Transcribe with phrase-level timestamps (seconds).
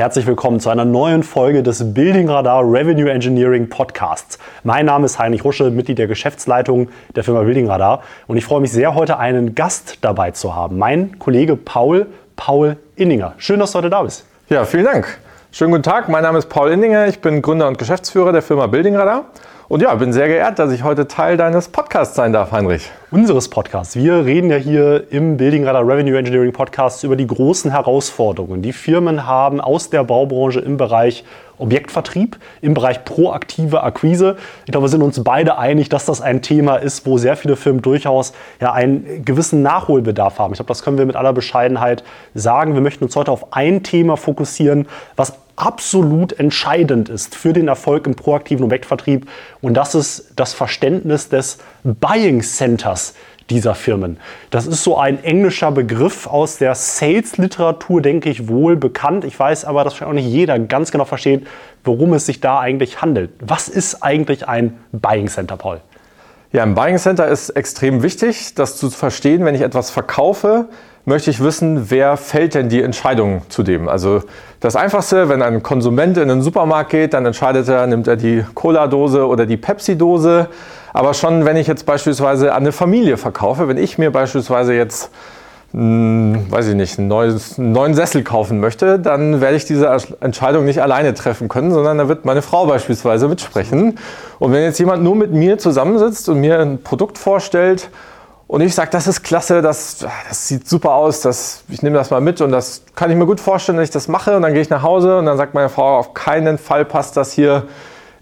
[0.00, 4.38] Herzlich willkommen zu einer neuen Folge des Building Radar Revenue Engineering Podcasts.
[4.64, 8.62] Mein Name ist Heinrich Rusche, Mitglied der Geschäftsleitung der Firma Building Radar und ich freue
[8.62, 10.78] mich sehr, heute einen Gast dabei zu haben.
[10.78, 13.34] Mein Kollege Paul, Paul Inninger.
[13.36, 14.24] Schön, dass du heute da bist.
[14.48, 15.18] Ja, vielen Dank.
[15.52, 18.68] Schönen guten Tag, mein Name ist Paul Inninger, ich bin Gründer und Geschäftsführer der Firma
[18.68, 19.26] Building Radar.
[19.70, 22.90] Und ja, bin sehr geehrt, dass ich heute Teil deines Podcasts sein darf, Heinrich.
[23.12, 23.94] Unseres Podcasts.
[23.94, 28.72] Wir reden ja hier im Building Radar Revenue Engineering Podcast über die großen Herausforderungen, die
[28.72, 31.22] Firmen haben aus der Baubranche im Bereich
[31.60, 34.36] Objektvertrieb, im Bereich proaktive Akquise.
[34.66, 37.56] Ich glaube, wir sind uns beide einig, dass das ein Thema ist, wo sehr viele
[37.56, 40.52] Firmen durchaus ja, einen gewissen Nachholbedarf haben.
[40.52, 42.74] Ich glaube, das können wir mit aller Bescheidenheit sagen.
[42.74, 44.86] Wir möchten uns heute auf ein Thema fokussieren,
[45.16, 49.28] was absolut entscheidend ist für den Erfolg im proaktiven Objektvertrieb.
[49.60, 53.14] Und das ist das Verständnis des Buying Centers
[53.50, 54.18] dieser Firmen.
[54.50, 59.24] Das ist so ein englischer Begriff aus der Sales-Literatur, denke ich, wohl bekannt.
[59.24, 61.46] Ich weiß aber, dass auch nicht jeder ganz genau versteht,
[61.84, 63.30] worum es sich da eigentlich handelt.
[63.40, 65.80] Was ist eigentlich ein Buying Center, Paul?
[66.52, 70.68] Ja, ein Buying Center ist extrem wichtig, das zu verstehen, wenn ich etwas verkaufe
[71.04, 73.88] möchte ich wissen, wer fällt denn die Entscheidung zu dem?
[73.88, 74.22] Also
[74.60, 78.44] das Einfachste, wenn ein Konsument in den Supermarkt geht, dann entscheidet er, nimmt er die
[78.54, 80.48] Cola-Dose oder die Pepsi-Dose.
[80.92, 85.10] Aber schon, wenn ich jetzt beispielsweise an eine Familie verkaufe, wenn ich mir beispielsweise jetzt
[85.72, 89.88] hm, weiß ich nicht, einen, neues, einen neuen Sessel kaufen möchte, dann werde ich diese
[90.20, 93.96] Entscheidung nicht alleine treffen können, sondern da wird meine Frau beispielsweise mitsprechen.
[94.40, 97.88] Und wenn jetzt jemand nur mit mir zusammensitzt und mir ein Produkt vorstellt
[98.48, 102.10] und ich sage, das ist klasse, das, das sieht super aus, das, ich nehme das
[102.10, 104.34] mal mit und das kann ich mir gut vorstellen, dass ich das mache.
[104.34, 107.16] Und dann gehe ich nach Hause und dann sagt meine Frau, auf keinen Fall passt
[107.16, 107.68] das hier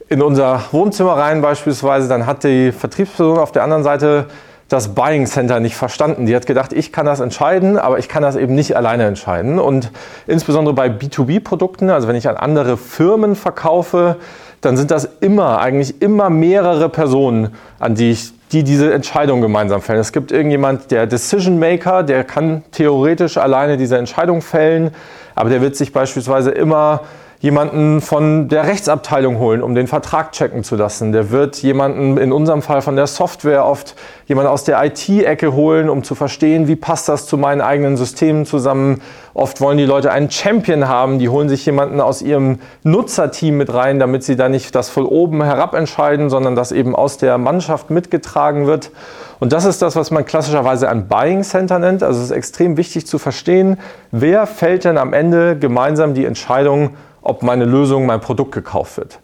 [0.09, 2.09] in unser Wohnzimmer rein beispielsweise.
[2.09, 4.27] Dann hat die Vertriebsperson auf der anderen Seite
[4.69, 6.27] das Buying Center nicht verstanden.
[6.27, 9.59] Die hat gedacht, ich kann das entscheiden, aber ich kann das eben nicht alleine entscheiden.
[9.59, 9.91] Und
[10.27, 14.17] insbesondere bei B2B-Produkten, also wenn ich an andere Firmen verkaufe,
[14.61, 19.83] dann sind das immer, eigentlich immer mehrere Personen, an die ich die diese Entscheidung gemeinsam
[19.83, 20.01] fällen.
[20.01, 24.91] Es gibt irgendjemand, der Decision Maker, der kann theoretisch alleine diese Entscheidung fällen,
[25.35, 27.03] aber der wird sich beispielsweise immer
[27.41, 31.13] jemanden von der Rechtsabteilung holen, um den Vertrag checken zu lassen.
[31.13, 33.95] Der wird jemanden, in unserem Fall von der Software, oft
[34.27, 38.45] jemanden aus der IT-Ecke holen, um zu verstehen, wie passt das zu meinen eigenen Systemen
[38.45, 39.01] zusammen.
[39.35, 43.73] Oft wollen die Leute einen Champion haben, die holen sich jemanden aus ihrem Nutzerteam mit
[43.73, 47.39] rein, damit sie da nicht das von oben herab entscheiden, sondern das eben aus der
[47.39, 48.91] Mannschaft mitgetragen wird.
[49.39, 52.03] Und das ist das, was man klassischerweise ein Buying Center nennt.
[52.03, 53.79] Also es ist extrem wichtig zu verstehen,
[54.11, 59.21] wer fällt denn am Ende gemeinsam die Entscheidung, ob meine Lösung, mein Produkt gekauft wird.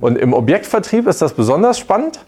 [0.00, 2.20] Und im Objektvertrieb ist das besonders spannend,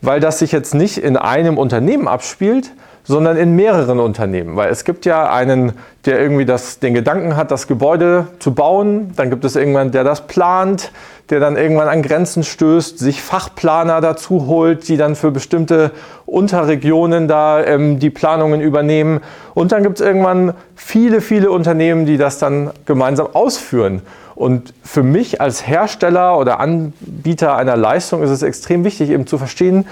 [0.00, 2.70] weil das sich jetzt nicht in einem Unternehmen abspielt,
[3.08, 4.54] sondern in mehreren Unternehmen.
[4.54, 5.72] Weil es gibt ja einen,
[6.04, 9.12] der irgendwie das, den Gedanken hat, das Gebäude zu bauen.
[9.16, 10.92] Dann gibt es irgendwann, der das plant,
[11.30, 15.90] der dann irgendwann an Grenzen stößt, sich Fachplaner dazu holt, die dann für bestimmte
[16.26, 19.20] Unterregionen da ähm, die Planungen übernehmen.
[19.54, 24.02] Und dann gibt es irgendwann viele, viele Unternehmen, die das dann gemeinsam ausführen.
[24.38, 29.36] Und für mich als Hersteller oder Anbieter einer Leistung ist es extrem wichtig, eben zu
[29.36, 29.84] verstehen,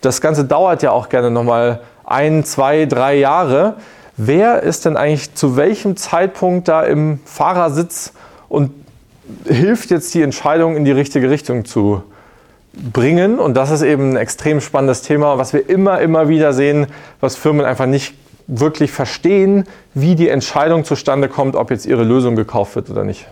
[0.00, 3.74] das Ganze dauert ja auch gerne nochmal ein, zwei, drei Jahre.
[4.16, 8.14] Wer ist denn eigentlich zu welchem Zeitpunkt da im Fahrersitz
[8.48, 8.70] und
[9.44, 12.02] hilft jetzt die Entscheidung in die richtige Richtung zu
[12.72, 13.38] bringen?
[13.38, 16.86] Und das ist eben ein extrem spannendes Thema, was wir immer, immer wieder sehen,
[17.20, 18.14] was Firmen einfach nicht
[18.46, 23.26] wirklich verstehen, wie die Entscheidung zustande kommt, ob jetzt ihre Lösung gekauft wird oder nicht.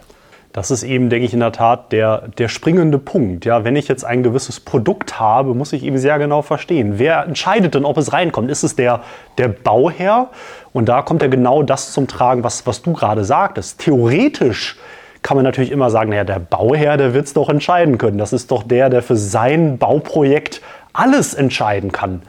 [0.59, 3.45] Das ist eben, denke ich, in der Tat der, der springende Punkt.
[3.45, 7.23] Ja, wenn ich jetzt ein gewisses Produkt habe, muss ich eben sehr genau verstehen, wer
[7.23, 8.51] entscheidet denn, ob es reinkommt.
[8.51, 9.03] Ist es der,
[9.39, 10.31] der Bauherr?
[10.73, 13.79] Und da kommt ja genau das zum Tragen, was, was du gerade sagtest.
[13.79, 14.77] Theoretisch
[15.23, 18.19] kann man natürlich immer sagen, naja, der Bauherr, der wird es doch entscheiden können.
[18.19, 20.61] Das ist doch der, der für sein Bauprojekt
[20.93, 22.23] alles entscheiden kann.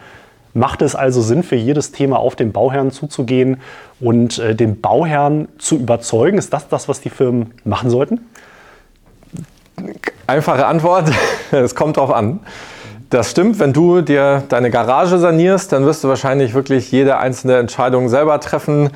[0.53, 3.61] Macht es also Sinn, für jedes Thema auf den Bauherrn zuzugehen
[3.99, 6.37] und äh, den Bauherrn zu überzeugen?
[6.37, 8.21] Ist das das, was die Firmen machen sollten?
[10.27, 11.11] Einfache Antwort,
[11.51, 12.39] es kommt drauf an.
[13.09, 17.57] Das stimmt, wenn du dir deine Garage sanierst, dann wirst du wahrscheinlich wirklich jede einzelne
[17.57, 18.89] Entscheidung selber treffen.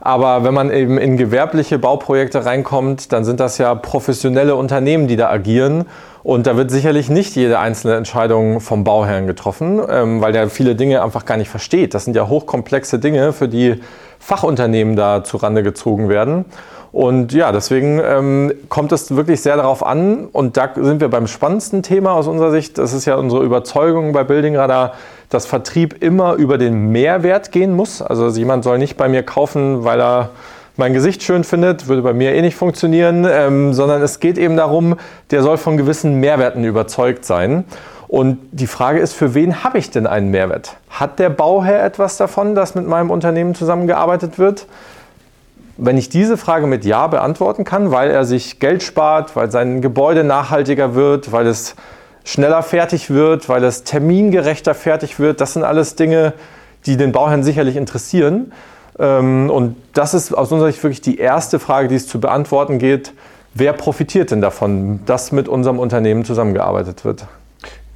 [0.00, 5.16] Aber wenn man eben in gewerbliche Bauprojekte reinkommt, dann sind das ja professionelle Unternehmen, die
[5.16, 5.84] da agieren.
[6.22, 10.74] Und da wird sicherlich nicht jede einzelne Entscheidung vom Bauherrn getroffen, ähm, weil der viele
[10.74, 11.94] Dinge einfach gar nicht versteht.
[11.94, 13.80] Das sind ja hochkomplexe Dinge, für die
[14.18, 16.44] Fachunternehmen da zurande gezogen werden.
[16.90, 20.26] Und ja, deswegen ähm, kommt es wirklich sehr darauf an.
[20.32, 22.78] Und da sind wir beim spannendsten Thema aus unserer Sicht.
[22.78, 24.94] Das ist ja unsere Überzeugung bei Building Radar,
[25.28, 28.00] dass Vertrieb immer über den Mehrwert gehen muss.
[28.00, 30.30] Also jemand soll nicht bei mir kaufen, weil er
[30.78, 34.56] mein Gesicht schön findet, würde bei mir eh nicht funktionieren, ähm, sondern es geht eben
[34.56, 34.96] darum,
[35.32, 37.64] der soll von gewissen Mehrwerten überzeugt sein.
[38.06, 40.76] Und die Frage ist, für wen habe ich denn einen Mehrwert?
[40.88, 44.66] Hat der Bauherr etwas davon, dass mit meinem Unternehmen zusammengearbeitet wird?
[45.76, 49.82] Wenn ich diese Frage mit Ja beantworten kann, weil er sich Geld spart, weil sein
[49.82, 51.74] Gebäude nachhaltiger wird, weil es
[52.24, 56.34] schneller fertig wird, weil es termingerechter fertig wird, das sind alles Dinge,
[56.86, 58.52] die den Bauherrn sicherlich interessieren.
[58.98, 62.78] Ähm, und das ist aus unserer Sicht wirklich die erste Frage, die es zu beantworten
[62.78, 63.12] geht.
[63.54, 67.26] Wer profitiert denn davon, dass mit unserem Unternehmen zusammengearbeitet wird?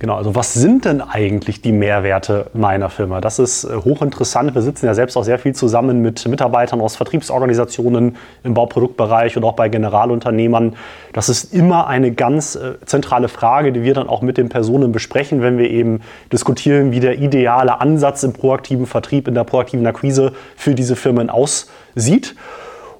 [0.02, 3.20] Genau, also was sind denn eigentlich die Mehrwerte meiner Firma?
[3.20, 4.52] Das ist äh, hochinteressant.
[4.52, 9.44] Wir sitzen ja selbst auch sehr viel zusammen mit Mitarbeitern aus Vertriebsorganisationen im Bauproduktbereich und
[9.44, 10.74] auch bei Generalunternehmern.
[11.12, 14.90] Das ist immer eine ganz äh, zentrale Frage, die wir dann auch mit den Personen
[14.90, 16.00] besprechen, wenn wir eben
[16.32, 21.30] diskutieren, wie der ideale Ansatz im proaktiven Vertrieb, in der proaktiven Akquise für diese Firmen
[21.30, 22.34] aussieht.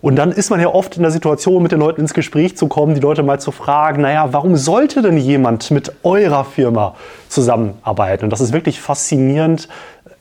[0.03, 2.67] Und dann ist man ja oft in der Situation, mit den Leuten ins Gespräch zu
[2.67, 6.97] kommen, die Leute mal zu fragen, naja, warum sollte denn jemand mit eurer Firma
[7.29, 8.25] zusammenarbeiten?
[8.25, 9.69] Und das ist wirklich faszinierend,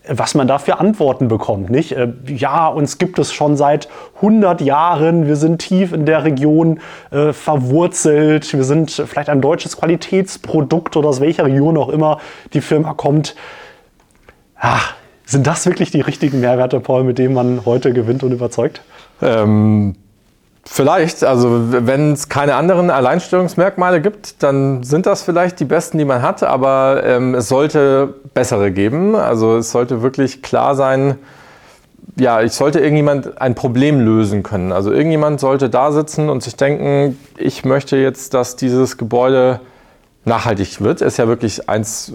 [0.06, 1.68] was man da für Antworten bekommt.
[1.70, 1.92] Nicht?
[1.92, 5.26] Äh, ja, uns gibt es schon seit 100 Jahren.
[5.26, 6.78] Wir sind tief in der Region
[7.10, 8.52] äh, verwurzelt.
[8.52, 12.18] Wir sind vielleicht ein deutsches Qualitätsprodukt oder aus welcher Region auch immer
[12.52, 13.34] die Firma kommt.
[14.56, 14.94] Ach,
[15.24, 18.82] sind das wirklich die richtigen Mehrwerte, Paul, mit denen man heute gewinnt und überzeugt?
[19.22, 19.94] Ähm,
[20.64, 26.04] vielleicht, also wenn es keine anderen Alleinstellungsmerkmale gibt, dann sind das vielleicht die besten, die
[26.04, 29.14] man hat, aber ähm, es sollte bessere geben.
[29.16, 31.18] Also es sollte wirklich klar sein,
[32.16, 34.72] ja, ich sollte irgendjemand ein Problem lösen können.
[34.72, 39.60] Also irgendjemand sollte da sitzen und sich denken, ich möchte jetzt, dass dieses Gebäude
[40.24, 41.00] nachhaltig wird.
[41.00, 42.12] Ist ja wirklich eins,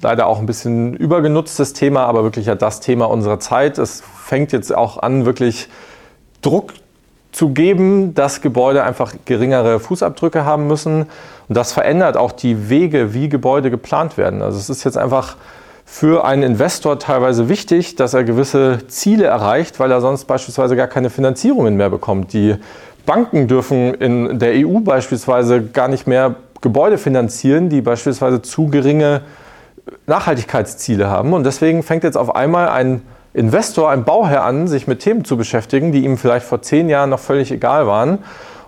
[0.00, 3.78] leider auch ein bisschen übergenutztes Thema, aber wirklich ja das Thema unserer Zeit.
[3.78, 5.68] Es fängt jetzt auch an, wirklich
[6.42, 6.74] Druck
[7.32, 11.02] zu geben, dass Gebäude einfach geringere Fußabdrücke haben müssen.
[11.48, 14.42] Und das verändert auch die Wege, wie Gebäude geplant werden.
[14.42, 15.36] Also es ist jetzt einfach
[15.84, 20.86] für einen Investor teilweise wichtig, dass er gewisse Ziele erreicht, weil er sonst beispielsweise gar
[20.86, 22.32] keine Finanzierungen mehr bekommt.
[22.32, 22.56] Die
[23.06, 29.22] Banken dürfen in der EU beispielsweise gar nicht mehr Gebäude finanzieren, die beispielsweise zu geringe
[30.06, 31.32] Nachhaltigkeitsziele haben.
[31.32, 35.36] Und deswegen fängt jetzt auf einmal ein Investor, ein Bauherr an, sich mit Themen zu
[35.36, 38.18] beschäftigen, die ihm vielleicht vor zehn Jahren noch völlig egal waren.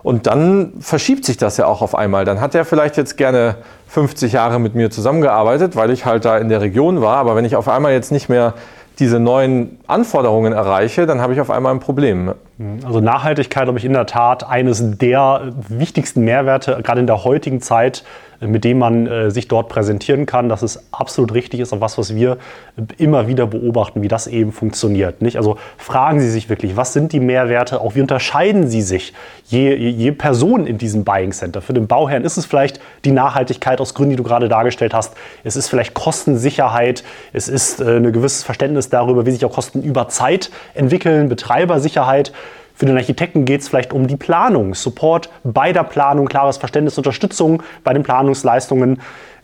[0.03, 2.25] Und dann verschiebt sich das ja auch auf einmal.
[2.25, 3.55] Dann hat er vielleicht jetzt gerne
[3.87, 7.17] 50 Jahre mit mir zusammengearbeitet, weil ich halt da in der Region war.
[7.17, 8.53] Aber wenn ich auf einmal jetzt nicht mehr
[8.99, 12.33] diese neuen Anforderungen erreiche, dann habe ich auf einmal ein Problem.
[12.85, 17.61] Also Nachhaltigkeit, glaube ich, in der Tat eines der wichtigsten Mehrwerte, gerade in der heutigen
[17.61, 18.03] Zeit,
[18.47, 20.49] mit dem man äh, sich dort präsentieren kann.
[20.49, 22.37] Das ist absolut richtig, ist auch was, was wir
[22.97, 25.21] immer wieder beobachten, wie das eben funktioniert.
[25.21, 25.37] Nicht?
[25.37, 29.13] Also fragen Sie sich wirklich, was sind die Mehrwerte, auch wie unterscheiden sie sich
[29.45, 31.61] je, je Person in diesem Buying Center.
[31.61, 35.15] Für den Bauherrn ist es vielleicht die Nachhaltigkeit aus Gründen, die du gerade dargestellt hast.
[35.43, 39.83] Es ist vielleicht Kostensicherheit, es ist äh, ein gewisses Verständnis darüber, wie sich auch Kosten
[39.83, 42.31] über Zeit entwickeln, Betreibersicherheit.
[42.73, 46.97] Für den Architekten geht es vielleicht um die Planung, Support bei der Planung, klares Verständnis,
[46.97, 48.99] Unterstützung bei den Planungsleistungen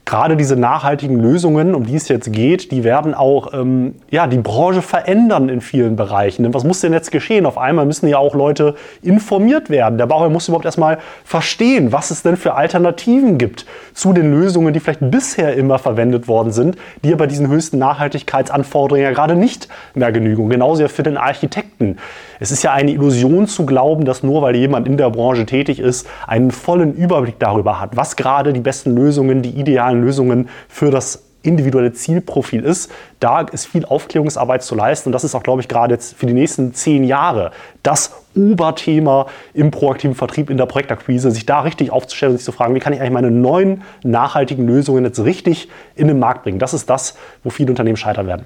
[0.10, 4.40] gerade diese nachhaltigen Lösungen, um die es jetzt geht, die werden auch ähm, ja, die
[4.40, 6.42] Branche verändern in vielen Bereichen.
[6.42, 7.46] Denn was muss denn jetzt geschehen?
[7.46, 8.74] Auf einmal müssen ja auch Leute
[9.04, 10.00] informiert werden.
[10.00, 14.74] Der Bauherr muss überhaupt erstmal verstehen, was es denn für Alternativen gibt zu den Lösungen,
[14.74, 19.68] die vielleicht bisher immer verwendet worden sind, die aber diesen höchsten Nachhaltigkeitsanforderungen ja gerade nicht
[19.94, 20.50] mehr genügen.
[20.50, 21.98] Genauso ja für den Architekten.
[22.42, 25.80] Es ist ja eine Illusion zu glauben, dass nur weil jemand in der Branche tätig
[25.80, 30.90] ist, einen vollen Überblick darüber hat, was gerade die besten Lösungen, die idealen Lösungen für
[30.90, 32.92] das individuelle Zielprofil ist.
[33.20, 36.26] Da ist viel Aufklärungsarbeit zu leisten und das ist auch, glaube ich, gerade jetzt für
[36.26, 37.52] die nächsten zehn Jahre
[37.84, 42.52] das Oberthema im proaktiven Vertrieb, in der Projektakquise, sich da richtig aufzustellen und sich zu
[42.52, 46.60] fragen, wie kann ich eigentlich meine neuen nachhaltigen Lösungen jetzt richtig in den Markt bringen.
[46.60, 48.46] Das ist das, wo viele Unternehmen scheitern werden.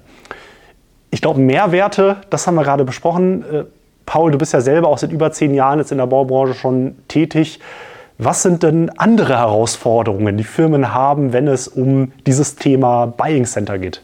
[1.09, 3.63] Ich glaube, Mehrwerte, das haben wir gerade besprochen, äh,
[4.05, 6.95] Paul, du bist ja selber auch seit über zehn Jahren jetzt in der Baubranche schon
[7.07, 7.59] tätig.
[8.17, 13.79] Was sind denn andere Herausforderungen, die Firmen haben, wenn es um dieses Thema Buying Center
[13.79, 14.01] geht?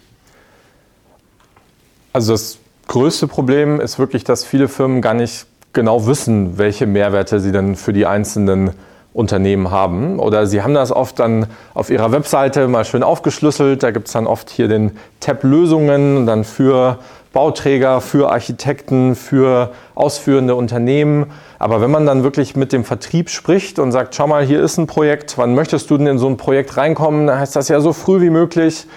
[2.12, 7.40] Also das größte Problem ist wirklich, dass viele Firmen gar nicht genau wissen, welche Mehrwerte
[7.40, 8.72] sie dann für die einzelnen
[9.14, 10.20] Unternehmen haben.
[10.20, 13.84] Oder sie haben das oft dann auf ihrer Webseite mal schön aufgeschlüsselt.
[13.84, 17.00] Da gibt es dann oft hier den Tab Lösungen, dann für
[17.32, 21.28] Bauträger, für Architekten, für ausführende Unternehmen.
[21.60, 24.78] Aber wenn man dann wirklich mit dem Vertrieb spricht und sagt, schau mal, hier ist
[24.78, 27.82] ein Projekt, wann möchtest du denn in so ein Projekt reinkommen, dann heißt das ja
[27.82, 28.88] so früh wie möglich.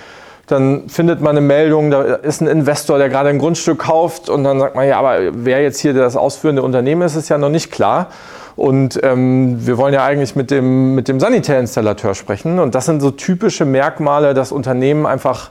[0.46, 4.44] dann findet man eine Meldung, da ist ein Investor, der gerade ein Grundstück kauft und
[4.44, 7.48] dann sagt man, ja, aber wer jetzt hier das ausführende Unternehmen ist, ist ja noch
[7.48, 8.08] nicht klar.
[8.56, 12.58] Und ähm, wir wollen ja eigentlich mit dem, mit dem Sanitärinstallateur sprechen.
[12.58, 15.50] Und das sind so typische Merkmale, dass Unternehmen einfach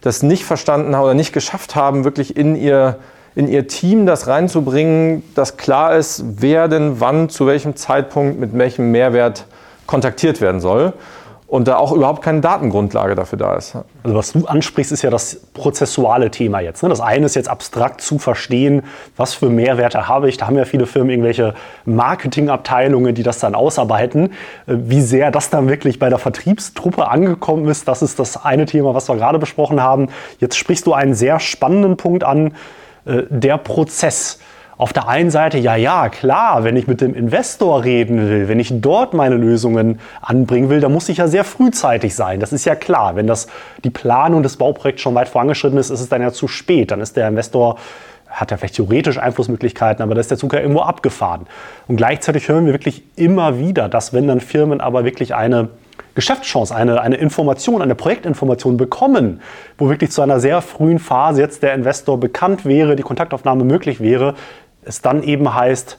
[0.00, 2.98] das nicht verstanden haben oder nicht geschafft haben, wirklich in ihr,
[3.34, 8.56] in ihr Team das reinzubringen, dass klar ist, wer denn wann, zu welchem Zeitpunkt, mit
[8.56, 9.46] welchem Mehrwert
[9.86, 10.92] kontaktiert werden soll
[11.48, 13.74] und da auch überhaupt keine Datengrundlage dafür da ist.
[14.02, 16.82] Also was du ansprichst, ist ja das prozessuale Thema jetzt.
[16.82, 16.90] Ne?
[16.90, 18.82] Das eine ist jetzt abstrakt zu verstehen,
[19.16, 20.36] was für Mehrwerte habe ich.
[20.36, 21.54] Da haben ja viele Firmen irgendwelche
[21.86, 24.26] Marketingabteilungen, die das dann ausarbeiten.
[24.66, 28.66] Äh, wie sehr das dann wirklich bei der Vertriebstruppe angekommen ist, das ist das eine
[28.66, 30.10] Thema, was wir gerade besprochen haben.
[30.40, 32.52] Jetzt sprichst du einen sehr spannenden Punkt an,
[33.06, 34.38] äh, der Prozess
[34.78, 38.60] auf der einen Seite, ja, ja, klar, wenn ich mit dem Investor reden will, wenn
[38.60, 42.38] ich dort meine Lösungen anbringen will, dann muss ich ja sehr frühzeitig sein.
[42.38, 43.16] Das ist ja klar.
[43.16, 43.48] Wenn das
[43.82, 46.92] die Planung des Bauprojekts schon weit vorangeschritten ist, ist es dann ja zu spät.
[46.92, 47.76] Dann ist der Investor
[48.28, 51.46] hat er vielleicht theoretisch Einflussmöglichkeiten, aber da ist der Zug ja irgendwo abgefahren.
[51.88, 55.70] Und gleichzeitig hören wir wirklich immer wieder, dass wenn dann Firmen aber wirklich eine
[56.14, 59.40] Geschäftschance, eine, eine Information, eine Projektinformation bekommen,
[59.76, 64.00] wo wirklich zu einer sehr frühen Phase jetzt der Investor bekannt wäre, die Kontaktaufnahme möglich
[64.00, 64.34] wäre,
[64.88, 65.98] es dann eben heißt,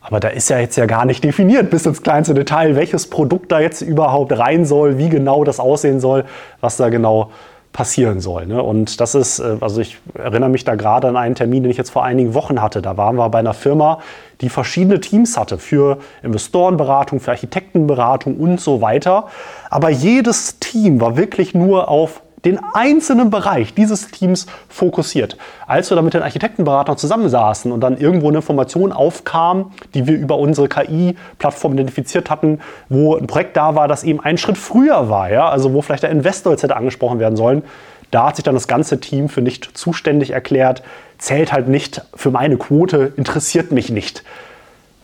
[0.00, 3.52] aber da ist ja jetzt ja gar nicht definiert bis ins kleinste Detail, welches Produkt
[3.52, 6.24] da jetzt überhaupt rein soll, wie genau das aussehen soll,
[6.60, 7.30] was da genau
[7.72, 8.46] passieren soll.
[8.46, 8.60] Ne?
[8.62, 11.76] Und das ist, äh, also ich erinnere mich da gerade an einen Termin, den ich
[11.76, 12.82] jetzt vor einigen Wochen hatte.
[12.82, 14.00] Da waren wir bei einer Firma,
[14.40, 19.26] die verschiedene Teams hatte für Investorenberatung, für Architektenberatung und so weiter.
[19.68, 25.36] Aber jedes Team war wirklich nur auf den einzelnen Bereich dieses Teams fokussiert.
[25.66, 30.16] Als wir da mit den Architektenberatern zusammensaßen und dann irgendwo eine Information aufkam, die wir
[30.16, 35.08] über unsere KI-Plattform identifiziert hatten, wo ein Projekt da war, das eben einen Schritt früher
[35.08, 37.62] war, ja, also wo vielleicht der Investor jetzt hätte angesprochen werden sollen,
[38.10, 40.82] da hat sich dann das ganze Team für nicht zuständig erklärt,
[41.18, 44.24] zählt halt nicht für meine Quote, interessiert mich nicht.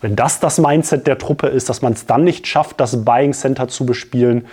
[0.00, 3.32] Wenn das das Mindset der Truppe ist, dass man es dann nicht schafft, das Buying
[3.32, 4.46] Center zu bespielen,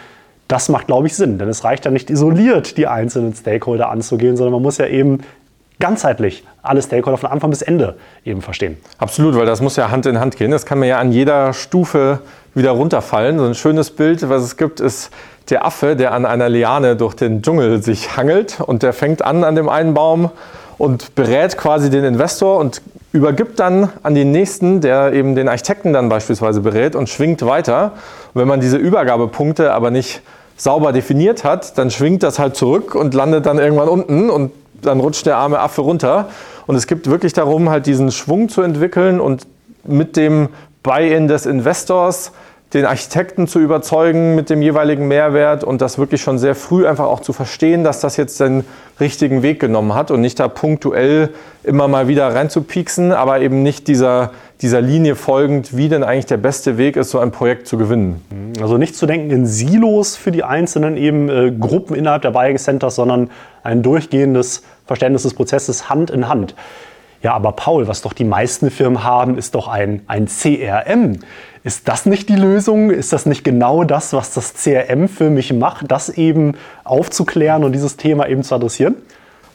[0.54, 1.40] das macht, glaube ich, Sinn.
[1.40, 5.22] Denn es reicht ja nicht isoliert, die einzelnen Stakeholder anzugehen, sondern man muss ja eben
[5.80, 8.78] ganzheitlich alle Stakeholder von Anfang bis Ende eben verstehen.
[9.00, 10.52] Absolut, weil das muss ja Hand in Hand gehen.
[10.52, 12.20] Das kann man ja an jeder Stufe
[12.54, 13.40] wieder runterfallen.
[13.40, 15.10] So ein schönes Bild, was es gibt, ist
[15.50, 19.44] der Affe, der an einer Liane durch den Dschungel sich hangelt und der fängt an
[19.44, 20.30] an dem einen Baum
[20.78, 25.94] und berät quasi den Investor und übergibt dann an den nächsten, der eben den Architekten
[25.94, 27.94] dann beispielsweise berät und schwingt weiter.
[28.34, 30.22] Und wenn man diese Übergabepunkte aber nicht
[30.58, 35.00] sauber definiert hat, dann schwingt das halt zurück und landet dann irgendwann unten und dann
[35.00, 36.30] rutscht der arme Affe runter.
[36.68, 39.48] Und es gibt wirklich darum, halt diesen Schwung zu entwickeln und
[39.86, 40.50] mit dem
[40.82, 42.32] Buy-in des Investors
[42.74, 47.06] den Architekten zu überzeugen mit dem jeweiligen Mehrwert und das wirklich schon sehr früh einfach
[47.06, 48.66] auch zu verstehen, dass das jetzt den
[49.00, 51.30] richtigen Weg genommen hat und nicht da punktuell
[51.64, 54.32] immer mal wieder reinzupieksen, aber eben nicht dieser,
[54.64, 58.56] dieser Linie folgend, wie denn eigentlich der beste Weg ist, so ein Projekt zu gewinnen.
[58.62, 62.58] Also nicht zu denken in Silos für die einzelnen eben äh, Gruppen innerhalb der Buying
[62.58, 63.30] Centers, sondern
[63.62, 66.56] ein durchgehendes Verständnis des Prozesses Hand in Hand.
[67.22, 71.20] Ja, aber Paul, was doch die meisten Firmen haben, ist doch ein, ein CRM.
[71.66, 72.90] Ist das nicht die Lösung?
[72.90, 76.56] Ist das nicht genau das, was das CRM für mich macht, das eben
[76.86, 78.96] aufzuklären und dieses Thema eben zu adressieren?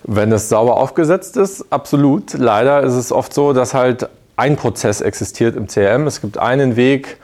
[0.04, 2.34] Wenn es sauber aufgesetzt ist, absolut.
[2.34, 4.08] Leider ist es oft so, dass halt
[4.38, 6.07] ein Prozess existiert im CRM.
[6.07, 7.18] Es gibt einen Weg,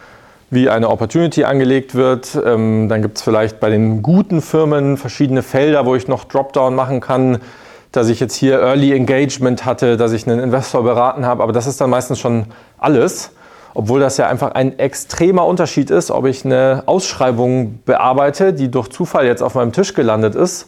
[0.50, 2.38] wie eine Opportunity angelegt wird.
[2.44, 6.74] Ähm, dann gibt es vielleicht bei den guten Firmen verschiedene Felder, wo ich noch Dropdown
[6.74, 7.40] machen kann
[7.94, 11.66] dass ich jetzt hier Early Engagement hatte, dass ich einen Investor beraten habe, aber das
[11.66, 12.46] ist dann meistens schon
[12.78, 13.30] alles,
[13.72, 18.88] obwohl das ja einfach ein extremer Unterschied ist, ob ich eine Ausschreibung bearbeite, die durch
[18.88, 20.66] Zufall jetzt auf meinem Tisch gelandet ist,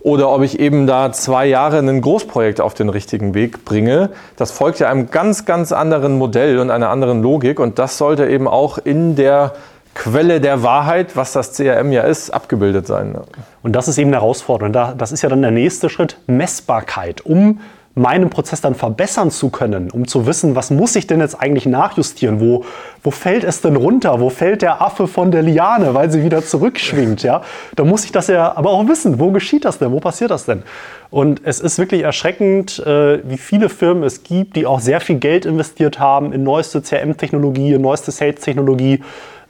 [0.00, 4.10] oder ob ich eben da zwei Jahre ein Großprojekt auf den richtigen Weg bringe.
[4.36, 8.28] Das folgt ja einem ganz, ganz anderen Modell und einer anderen Logik und das sollte
[8.28, 9.52] eben auch in der
[9.94, 13.16] Quelle der Wahrheit, was das CRM ja ist, abgebildet sein.
[13.64, 14.72] Und das ist eben eine Herausforderung.
[14.72, 17.60] Das ist ja dann der nächste Schritt, Messbarkeit, um
[17.98, 21.66] meinen Prozess dann verbessern zu können, um zu wissen, was muss ich denn jetzt eigentlich
[21.66, 22.40] nachjustieren?
[22.40, 22.64] Wo,
[23.02, 24.20] wo fällt es denn runter?
[24.20, 27.22] Wo fällt der Affe von der Liane, weil sie wieder zurückschwingt?
[27.22, 27.42] Ja?
[27.76, 29.18] Da muss ich das ja aber auch wissen.
[29.18, 29.92] Wo geschieht das denn?
[29.92, 30.62] Wo passiert das denn?
[31.10, 35.16] Und es ist wirklich erschreckend, äh, wie viele Firmen es gibt, die auch sehr viel
[35.16, 39.00] Geld investiert haben in neueste CRM-Technologie, in neueste Sales-Technologie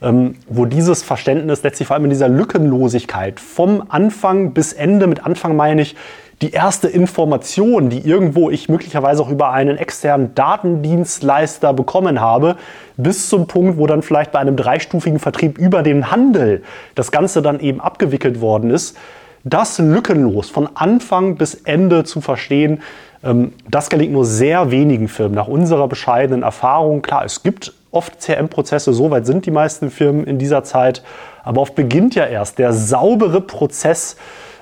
[0.01, 5.25] ähm, wo dieses Verständnis letztlich vor allem in dieser Lückenlosigkeit vom Anfang bis Ende, mit
[5.25, 5.95] Anfang meine ich,
[6.41, 12.55] die erste Information, die irgendwo ich möglicherweise auch über einen externen Datendienstleister bekommen habe,
[12.95, 16.63] bis zum Punkt, wo dann vielleicht bei einem dreistufigen Vertrieb über den Handel
[16.95, 18.95] das Ganze dann eben abgewickelt worden ist,
[19.43, 22.81] das lückenlos von Anfang bis Ende zu verstehen,
[23.23, 27.01] ähm, das gelingt nur sehr wenigen Firmen nach unserer bescheidenen Erfahrung.
[27.01, 31.03] Klar, es gibt oft CRM-Prozesse, so weit sind die meisten Firmen in dieser Zeit,
[31.43, 34.15] aber oft beginnt ja erst der saubere Prozess,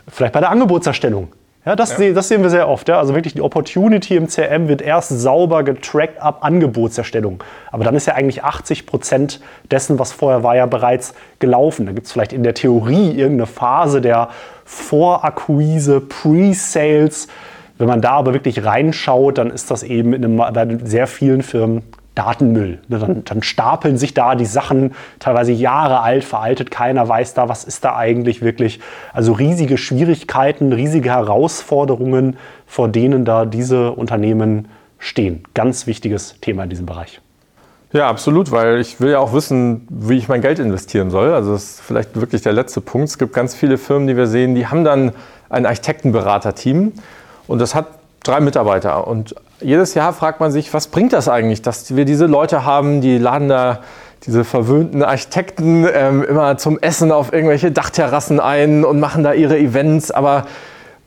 [0.07, 1.27] vielleicht bei der Angebotserstellung.
[1.67, 2.13] Ja, das, ja.
[2.13, 2.87] das sehen wir sehr oft.
[2.87, 2.97] Ja.
[2.97, 7.43] Also wirklich die Opportunity im CRM wird erst sauber getrackt ab Angebotserstellung.
[7.73, 11.85] Aber dann ist ja eigentlich 80 Prozent dessen, was vorher war, ja bereits gelaufen.
[11.85, 14.29] Da gibt es vielleicht in der Theorie irgendeine Phase der
[14.63, 17.27] Vorakquise, Pre-Sales.
[17.77, 21.41] Wenn man da aber wirklich reinschaut, dann ist das eben in einem, bei sehr vielen
[21.41, 21.83] Firmen
[22.17, 22.79] Datenmüll.
[22.87, 26.71] Ne, dann, dann, stapeln sich da die Sachen teilweise Jahre alt, veraltet.
[26.71, 28.79] Keiner weiß da, was ist da eigentlich wirklich.
[29.13, 34.67] Also riesige Schwierigkeiten, riesige Herausforderungen, vor denen da diese Unternehmen
[34.99, 35.43] stehen.
[35.53, 37.21] Ganz wichtiges Thema in diesem Bereich.
[37.93, 41.33] Ja, absolut, weil ich will ja auch wissen, wie ich mein Geld investieren soll.
[41.33, 43.09] Also das ist vielleicht wirklich der letzte Punkt.
[43.09, 45.13] Es gibt ganz viele Firmen, die wir sehen, die haben dann
[45.49, 46.91] ein Architektenberaterteam
[47.47, 47.87] und das hat
[48.27, 49.07] drei Mitarbeiter.
[49.07, 53.01] Und jedes Jahr fragt man sich, was bringt das eigentlich, dass wir diese Leute haben,
[53.01, 53.79] die laden da
[54.25, 59.57] diese verwöhnten Architekten ähm, immer zum Essen auf irgendwelche Dachterrassen ein und machen da ihre
[59.57, 60.11] Events.
[60.11, 60.45] Aber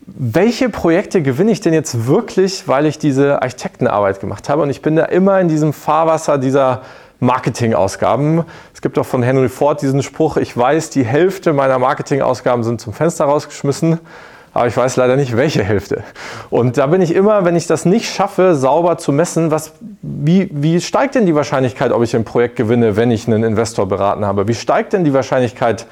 [0.06, 4.62] welche Projekte gewinne ich denn jetzt wirklich, weil ich diese Architektenarbeit gemacht habe?
[4.62, 6.82] Und ich bin da immer in diesem Fahrwasser dieser
[7.18, 8.44] Marketingausgaben.
[8.72, 12.80] Es gibt auch von Henry Ford diesen Spruch, ich weiß, die Hälfte meiner Marketingausgaben sind
[12.80, 14.00] zum Fenster rausgeschmissen
[14.52, 16.02] aber ich weiß leider nicht, welche Hälfte.
[16.50, 20.48] Und da bin ich immer, wenn ich das nicht schaffe, sauber zu messen, was, wie,
[20.52, 24.24] wie steigt denn die Wahrscheinlichkeit, ob ich ein Projekt gewinne, wenn ich einen Investor beraten
[24.24, 24.48] habe?
[24.48, 25.86] Wie steigt denn die Wahrscheinlichkeit,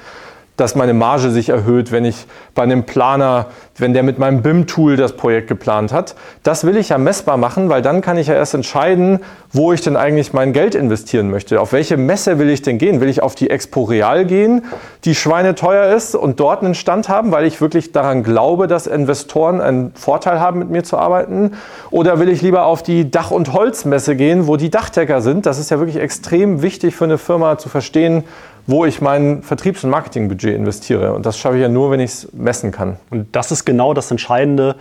[0.59, 3.47] dass meine Marge sich erhöht, wenn ich bei einem Planer,
[3.77, 6.15] wenn der mit meinem BIM-Tool das Projekt geplant hat.
[6.43, 9.19] Das will ich ja messbar machen, weil dann kann ich ja erst entscheiden,
[9.51, 11.61] wo ich denn eigentlich mein Geld investieren möchte.
[11.61, 13.01] Auf welche Messe will ich denn gehen?
[13.01, 14.65] Will ich auf die Expo Real gehen,
[15.05, 19.61] die schweineteuer ist und dort einen Stand haben, weil ich wirklich daran glaube, dass Investoren
[19.61, 21.53] einen Vorteil haben, mit mir zu arbeiten?
[21.89, 25.45] Oder will ich lieber auf die Dach- und Holzmesse gehen, wo die Dachdecker sind?
[25.45, 28.23] Das ist ja wirklich extrem wichtig für eine Firma zu verstehen,
[28.69, 31.13] wo ich mein Vertriebs- und Marketingbudget investiere.
[31.13, 32.97] Und das schaffe ich ja nur, wenn ich es messen kann.
[33.09, 34.75] Und das ist genau das Entscheidende.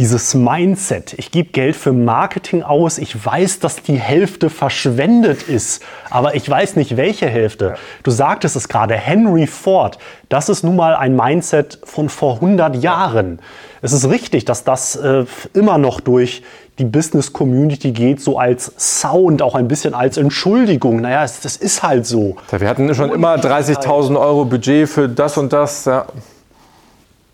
[0.00, 5.82] Dieses Mindset, ich gebe Geld für Marketing aus, ich weiß, dass die Hälfte verschwendet ist,
[6.08, 7.74] aber ich weiß nicht, welche Hälfte.
[8.02, 12.76] Du sagtest es gerade, Henry Ford, das ist nun mal ein Mindset von vor 100
[12.82, 13.40] Jahren.
[13.82, 16.42] Es ist richtig, dass das äh, immer noch durch
[16.80, 21.00] die Business Community geht, so als Sound, auch ein bisschen als Entschuldigung.
[21.00, 22.36] Naja, das ist halt so.
[22.50, 25.84] Ja, wir hatten schon immer 30.000 Euro Budget für das und das.
[25.84, 26.06] Ja.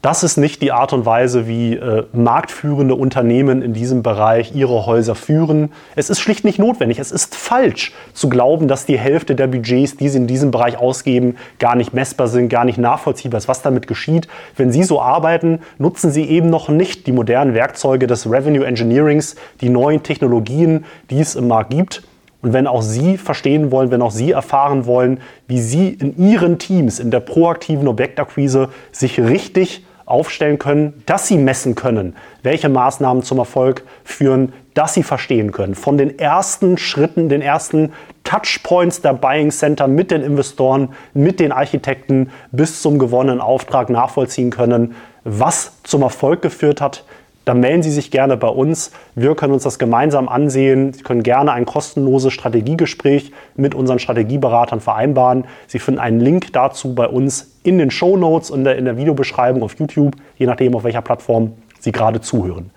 [0.02, 4.86] Das ist nicht die Art und Weise, wie äh, marktführende Unternehmen in diesem Bereich ihre
[4.86, 5.72] Häuser führen.
[5.96, 6.98] Es ist schlicht nicht notwendig.
[6.98, 10.78] Es ist falsch zu glauben, dass die Hälfte der Budgets, die sie in diesem Bereich
[10.78, 13.48] ausgeben, gar nicht messbar sind, gar nicht nachvollziehbar ist.
[13.48, 18.06] Was damit geschieht, wenn Sie so arbeiten, nutzen Sie eben noch nicht die modernen Werkzeuge
[18.06, 22.02] des Revenue Engineerings, die neuen Technologien, die es im Markt gibt.
[22.42, 26.58] Und wenn auch Sie verstehen wollen, wenn auch Sie erfahren wollen, wie Sie in Ihren
[26.58, 33.22] Teams in der proaktiven Objektakquise sich richtig aufstellen können, dass sie messen können, welche Maßnahmen
[33.24, 35.74] zum Erfolg führen, dass sie verstehen können.
[35.74, 37.92] Von den ersten Schritten, den ersten
[38.24, 44.50] Touchpoints der Buying Center mit den Investoren, mit den Architekten bis zum gewonnenen Auftrag nachvollziehen
[44.50, 47.04] können, was zum Erfolg geführt hat,
[47.46, 48.90] dann melden Sie sich gerne bei uns.
[49.14, 50.92] Wir können uns das gemeinsam ansehen.
[50.92, 55.44] Sie können gerne ein kostenloses Strategiegespräch mit unseren Strategieberatern vereinbaren.
[55.68, 59.62] Sie finden einen Link dazu bei uns in den Show Notes und in der Videobeschreibung
[59.62, 62.70] auf YouTube, je nachdem, auf welcher Plattform Sie gerade zuhören.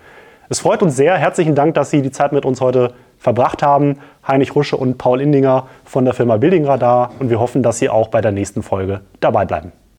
[0.49, 1.17] Es freut uns sehr.
[1.17, 3.97] Herzlichen Dank, dass Sie die Zeit mit uns heute verbracht haben.
[4.27, 7.11] Heinrich Rusche und Paul Indinger von der Firma Building Radar.
[7.17, 9.71] Und wir hoffen, dass Sie auch bei der nächsten Folge dabei bleiben.